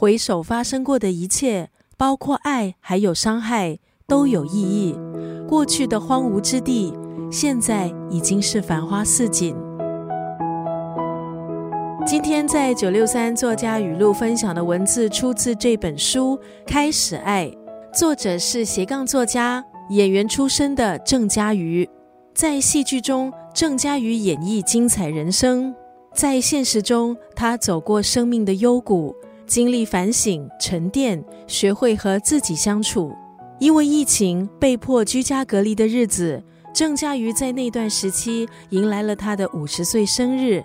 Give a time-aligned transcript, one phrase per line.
[0.00, 1.68] 回首发生过的一切，
[1.98, 4.98] 包括爱还有伤害，都有意义。
[5.46, 6.94] 过去的荒芜之地，
[7.30, 9.54] 现在已经是繁花似锦。
[12.06, 16.34] 今天在九六三作家语录分享的文字，出自这本书
[16.66, 17.46] 《开始爱》，
[17.92, 21.86] 作者是斜杠作家、演员出身的郑嘉瑜。
[22.34, 25.74] 在戏剧中，郑嘉瑜演绎精彩人生；
[26.14, 29.14] 在现实中，他走过生命的幽谷，
[29.50, 33.12] 经历反省、沉淀，学会和自己相处。
[33.58, 36.40] 因为疫情被迫居家隔离的日子，
[36.72, 40.62] 郑嘉瑜在那段时期迎来了他的五十岁生日。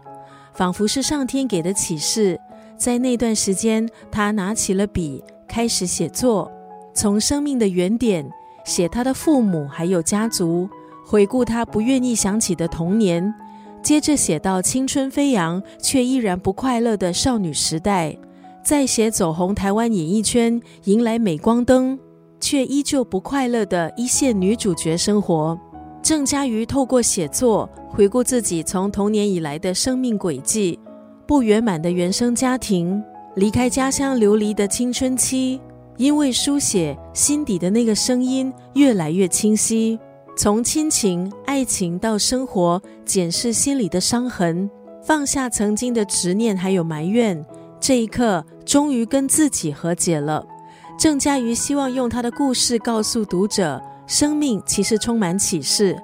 [0.54, 2.40] 仿佛是上天给的启示，
[2.77, 6.52] 在那段时间，他拿起了笔，开始写作，
[6.94, 8.30] 从生命的原点
[8.66, 10.70] 写他的父母还有家族，
[11.04, 13.34] 回顾他不愿意想起的童年，
[13.82, 18.16] 接着写到青春飞扬却依然不快乐的少女时代，
[18.66, 22.00] 再写走红台湾演艺圈，迎来镁光灯，
[22.40, 25.55] 却依旧不快乐的一线女主角生活。
[26.02, 30.80] 郑嘉瑜透过写作回顾自己从童年以来的生命轨迹，
[31.27, 32.99] 不圆满的原生家庭，
[33.36, 35.62] 离开家乡流离的青春期，
[35.98, 39.99] 因为书写心底的那个声音越来越清晰。
[40.36, 44.68] 从亲情、爱情到生活，检视心里的伤痕，
[45.04, 47.46] 放下曾经的执念还有埋怨，
[47.79, 50.45] 这一刻终于跟自己和解了。
[50.98, 53.81] 郑嘉瑜希望用他的故事告诉读者。
[54.07, 55.98] 生命其实充满启示，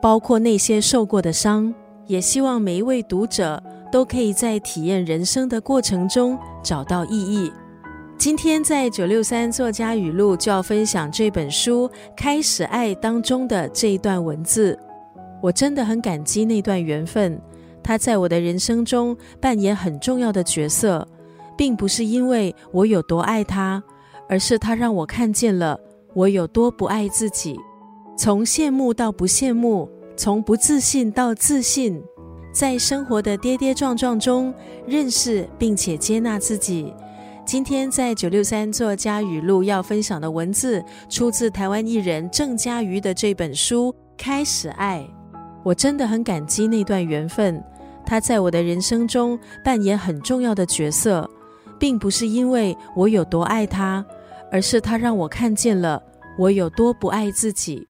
[0.00, 1.74] 包括那些受过的伤。
[2.06, 7.52] 也希望每一位读者都可以在体验人生的过程中找到意义。
[8.16, 14.78] 今天在九六三作家语录就要分享这本书《开始爱》当中的这一段文字。
[15.42, 17.40] 我真的很感激那段缘分，
[17.82, 21.06] 它在我的人生中扮演很重要的角色，
[21.58, 23.82] 并不是因为我有多爱他，
[24.28, 25.78] 而是他让我看见了。
[26.14, 27.58] 我有多不爱自己？
[28.16, 32.00] 从羡慕到不羡慕，从不自信到自信，
[32.52, 34.54] 在生活的跌跌撞撞中
[34.86, 36.94] 认识并且接纳自己。
[37.44, 45.06] 今天在九六三作家语录要分享的文字，出自台湾艺人郑嘉瑜的这本书《开始爱》。
[45.64, 47.62] 我真的很感激那段缘分，
[48.06, 51.28] 他在我的人生中扮演很重要的角色，
[51.78, 54.04] 并不是因为我有多爱他。
[54.50, 56.02] 而是他让我看见了
[56.38, 57.86] 我有多不爱自己。